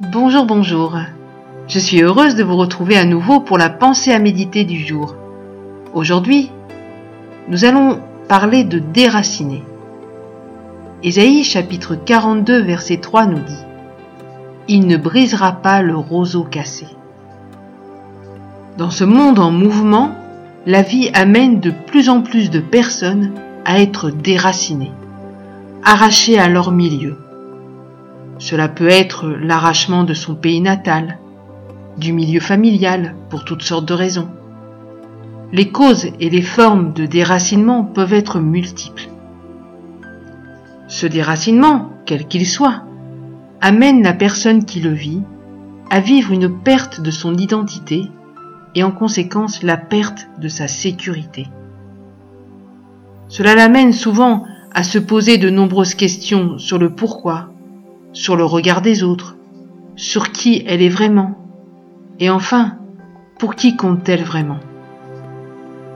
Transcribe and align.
Bonjour, 0.00 0.44
bonjour. 0.44 0.96
Je 1.66 1.80
suis 1.80 2.02
heureuse 2.02 2.36
de 2.36 2.44
vous 2.44 2.54
retrouver 2.54 2.96
à 2.96 3.04
nouveau 3.04 3.40
pour 3.40 3.58
la 3.58 3.68
pensée 3.68 4.12
à 4.12 4.20
méditer 4.20 4.64
du 4.64 4.78
jour. 4.86 5.16
Aujourd'hui, 5.92 6.52
nous 7.48 7.64
allons 7.64 7.98
parler 8.28 8.62
de 8.62 8.78
déraciner. 8.78 9.64
Ésaïe 11.02 11.42
chapitre 11.42 11.96
42 11.96 12.62
verset 12.62 12.98
3 12.98 13.26
nous 13.26 13.40
dit 13.40 13.64
Il 14.68 14.86
ne 14.86 14.96
brisera 14.96 15.50
pas 15.50 15.82
le 15.82 15.96
roseau 15.96 16.44
cassé. 16.44 16.86
Dans 18.76 18.90
ce 18.92 19.02
monde 19.02 19.40
en 19.40 19.50
mouvement, 19.50 20.12
la 20.64 20.82
vie 20.82 21.10
amène 21.12 21.58
de 21.58 21.72
plus 21.72 22.08
en 22.08 22.20
plus 22.20 22.50
de 22.50 22.60
personnes 22.60 23.32
à 23.64 23.80
être 23.80 24.10
déracinées, 24.10 24.92
arrachées 25.82 26.38
à 26.38 26.48
leur 26.48 26.70
milieu 26.70 27.16
cela 28.38 28.68
peut 28.68 28.88
être 28.88 29.28
l'arrachement 29.28 30.04
de 30.04 30.14
son 30.14 30.34
pays 30.34 30.60
natal, 30.60 31.18
du 31.96 32.12
milieu 32.12 32.40
familial, 32.40 33.14
pour 33.30 33.44
toutes 33.44 33.62
sortes 33.62 33.86
de 33.86 33.94
raisons. 33.94 34.28
Les 35.52 35.70
causes 35.70 36.06
et 36.20 36.30
les 36.30 36.42
formes 36.42 36.92
de 36.92 37.06
déracinement 37.06 37.82
peuvent 37.82 38.12
être 38.12 38.38
multiples. 38.38 39.08
Ce 40.86 41.06
déracinement, 41.06 41.90
quel 42.06 42.28
qu'il 42.28 42.46
soit, 42.46 42.82
amène 43.60 44.02
la 44.02 44.12
personne 44.12 44.64
qui 44.64 44.80
le 44.80 44.92
vit 44.92 45.22
à 45.90 46.00
vivre 46.00 46.32
une 46.32 46.60
perte 46.60 47.00
de 47.00 47.10
son 47.10 47.34
identité 47.34 48.08
et 48.74 48.84
en 48.84 48.92
conséquence 48.92 49.62
la 49.62 49.76
perte 49.76 50.28
de 50.38 50.48
sa 50.48 50.68
sécurité. 50.68 51.48
Cela 53.28 53.54
l'amène 53.54 53.92
souvent 53.92 54.44
à 54.72 54.82
se 54.82 54.98
poser 54.98 55.38
de 55.38 55.50
nombreuses 55.50 55.94
questions 55.94 56.58
sur 56.58 56.78
le 56.78 56.90
pourquoi, 56.90 57.50
sur 58.18 58.34
le 58.34 58.44
regard 58.44 58.82
des 58.82 59.04
autres, 59.04 59.36
sur 59.94 60.32
qui 60.32 60.64
elle 60.66 60.82
est 60.82 60.88
vraiment, 60.88 61.38
et 62.18 62.30
enfin, 62.30 62.72
pour 63.38 63.54
qui 63.54 63.76
compte-t-elle 63.76 64.24
vraiment? 64.24 64.58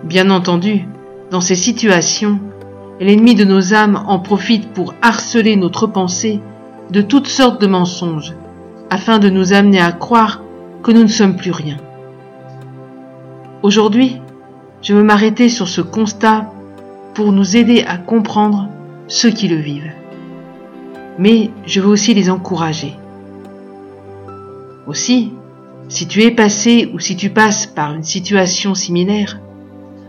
Bien 0.04 0.30
entendu, 0.30 0.86
dans 1.32 1.40
ces 1.40 1.56
situations, 1.56 2.38
l'ennemi 3.00 3.34
de 3.34 3.42
nos 3.42 3.74
âmes 3.74 4.04
en 4.06 4.20
profite 4.20 4.68
pour 4.68 4.94
harceler 5.02 5.56
notre 5.56 5.88
pensée 5.88 6.40
de 6.92 7.02
toutes 7.02 7.26
sortes 7.26 7.60
de 7.60 7.66
mensonges, 7.66 8.34
afin 8.88 9.18
de 9.18 9.28
nous 9.28 9.52
amener 9.52 9.80
à 9.80 9.90
croire 9.90 10.42
que 10.84 10.92
nous 10.92 11.02
ne 11.02 11.08
sommes 11.08 11.34
plus 11.34 11.50
rien. 11.50 11.78
Aujourd'hui, 13.64 14.20
je 14.80 14.94
veux 14.94 15.02
m'arrêter 15.02 15.48
sur 15.48 15.66
ce 15.66 15.80
constat 15.80 16.52
pour 17.14 17.32
nous 17.32 17.56
aider 17.56 17.82
à 17.84 17.96
comprendre 17.96 18.68
ceux 19.08 19.30
qui 19.30 19.48
le 19.48 19.56
vivent 19.56 19.92
mais 21.18 21.50
je 21.66 21.80
veux 21.80 21.88
aussi 21.88 22.14
les 22.14 22.30
encourager. 22.30 22.94
Aussi, 24.86 25.32
si 25.88 26.06
tu 26.06 26.22
es 26.22 26.30
passé 26.30 26.90
ou 26.92 26.98
si 26.98 27.16
tu 27.16 27.30
passes 27.30 27.66
par 27.66 27.92
une 27.92 28.02
situation 28.02 28.74
similaire, 28.74 29.38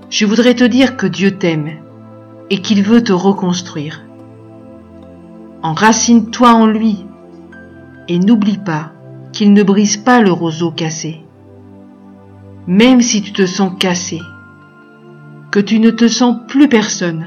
je 0.09 0.25
voudrais 0.25 0.55
te 0.55 0.63
dire 0.63 0.97
que 0.97 1.07
Dieu 1.07 1.37
t'aime 1.37 1.71
et 2.49 2.59
qu'il 2.59 2.83
veut 2.83 3.03
te 3.03 3.13
reconstruire. 3.13 4.01
Enracine-toi 5.61 6.51
en 6.53 6.67
lui 6.67 7.05
et 8.07 8.19
n'oublie 8.19 8.57
pas 8.57 8.91
qu'il 9.31 9.53
ne 9.53 9.63
brise 9.63 9.97
pas 9.97 10.21
le 10.21 10.31
roseau 10.31 10.71
cassé. 10.71 11.21
Même 12.67 13.01
si 13.01 13.21
tu 13.21 13.33
te 13.33 13.45
sens 13.45 13.73
cassé, 13.77 14.19
que 15.51 15.59
tu 15.59 15.79
ne 15.79 15.89
te 15.89 16.07
sens 16.07 16.37
plus 16.47 16.69
personne, 16.69 17.25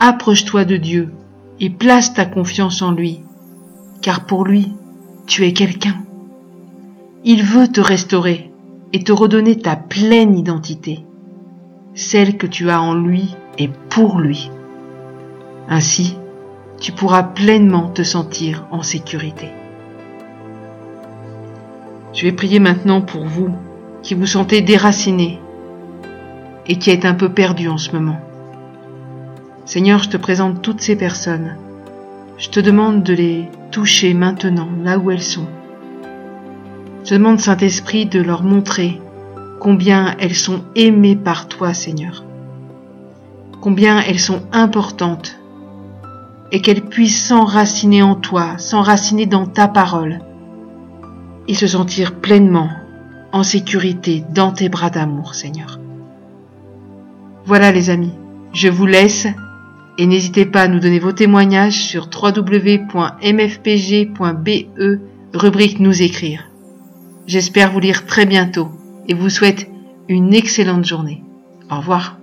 approche-toi 0.00 0.64
de 0.64 0.76
Dieu 0.76 1.12
et 1.60 1.70
place 1.70 2.14
ta 2.14 2.26
confiance 2.26 2.82
en 2.82 2.92
lui, 2.92 3.20
car 4.02 4.26
pour 4.26 4.44
lui, 4.44 4.72
tu 5.26 5.44
es 5.44 5.52
quelqu'un. 5.52 5.96
Il 7.24 7.42
veut 7.42 7.68
te 7.68 7.80
restaurer 7.80 8.50
et 8.92 9.02
te 9.02 9.12
redonner 9.12 9.58
ta 9.58 9.76
pleine 9.76 10.36
identité, 10.38 11.04
celle 11.94 12.36
que 12.36 12.46
tu 12.46 12.70
as 12.70 12.80
en 12.80 12.94
lui 12.94 13.34
et 13.58 13.68
pour 13.88 14.20
lui. 14.20 14.50
Ainsi, 15.68 16.16
tu 16.80 16.92
pourras 16.92 17.22
pleinement 17.22 17.88
te 17.88 18.02
sentir 18.02 18.66
en 18.70 18.82
sécurité. 18.82 19.50
Je 22.12 22.22
vais 22.22 22.32
prier 22.32 22.60
maintenant 22.60 23.00
pour 23.00 23.24
vous 23.26 23.50
qui 24.02 24.14
vous 24.14 24.26
sentez 24.26 24.60
déraciné 24.60 25.40
et 26.66 26.78
qui 26.78 26.90
êtes 26.90 27.04
un 27.04 27.14
peu 27.14 27.28
perdu 27.28 27.68
en 27.68 27.78
ce 27.78 27.92
moment. 27.92 28.20
Seigneur, 29.66 30.00
je 30.00 30.08
te 30.08 30.16
présente 30.16 30.62
toutes 30.62 30.80
ces 30.80 30.94
personnes. 30.94 31.56
Je 32.38 32.50
te 32.50 32.60
demande 32.60 33.02
de 33.02 33.12
les 33.12 33.48
toucher 33.72 34.14
maintenant, 34.14 34.68
là 34.84 34.96
où 34.96 35.10
elles 35.10 35.20
sont. 35.20 35.48
Je 37.04 37.14
demande, 37.14 37.40
Saint-Esprit, 37.40 38.06
de 38.06 38.22
leur 38.22 38.44
montrer 38.44 39.00
combien 39.60 40.14
elles 40.20 40.36
sont 40.36 40.62
aimées 40.76 41.16
par 41.16 41.48
toi, 41.48 41.74
Seigneur. 41.74 42.24
Combien 43.60 43.98
elles 43.98 44.20
sont 44.20 44.42
importantes 44.52 45.36
et 46.52 46.62
qu'elles 46.62 46.84
puissent 46.84 47.26
s'enraciner 47.26 48.04
en 48.04 48.14
toi, 48.14 48.58
s'enraciner 48.58 49.26
dans 49.26 49.46
ta 49.46 49.66
parole 49.66 50.20
et 51.48 51.54
se 51.54 51.66
sentir 51.66 52.14
pleinement 52.14 52.70
en 53.32 53.42
sécurité 53.42 54.24
dans 54.32 54.52
tes 54.52 54.68
bras 54.68 54.90
d'amour, 54.90 55.34
Seigneur. 55.34 55.80
Voilà 57.44 57.72
les 57.72 57.90
amis, 57.90 58.14
je 58.52 58.68
vous 58.68 58.86
laisse 58.86 59.26
et 59.98 60.06
n'hésitez 60.06 60.46
pas 60.46 60.62
à 60.62 60.68
nous 60.68 60.80
donner 60.80 60.98
vos 60.98 61.12
témoignages 61.12 61.78
sur 61.82 62.08
www.mfpg.be, 62.12 62.88
rubrique 65.34 65.80
Nous 65.80 66.02
écrire. 66.02 66.50
J'espère 67.26 67.72
vous 67.72 67.80
lire 67.80 68.06
très 68.06 68.26
bientôt 68.26 68.68
et 69.08 69.14
vous 69.14 69.30
souhaite 69.30 69.68
une 70.08 70.34
excellente 70.34 70.84
journée. 70.84 71.22
Au 71.70 71.76
revoir. 71.76 72.18